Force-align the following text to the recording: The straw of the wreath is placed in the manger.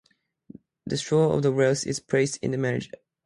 The 0.87 0.97
straw 0.97 1.31
of 1.31 1.43
the 1.43 1.51
wreath 1.53 1.85
is 1.85 1.99
placed 1.99 2.37
in 2.37 2.49
the 2.49 2.57
manger. 2.57 2.89